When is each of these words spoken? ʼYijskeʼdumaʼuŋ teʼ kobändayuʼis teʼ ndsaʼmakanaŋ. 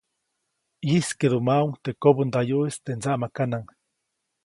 ʼYijskeʼdumaʼuŋ 0.87 1.71
teʼ 1.83 1.97
kobändayuʼis 2.01 2.75
teʼ 2.85 2.95
ndsaʼmakanaŋ. 2.97 3.63